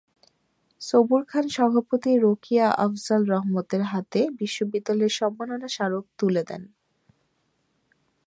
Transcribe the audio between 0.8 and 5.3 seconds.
সবুর খান সভাপতি রোকিয়া আফজাল রহমানের হাতে বিশ্ববিদ্যালয়ের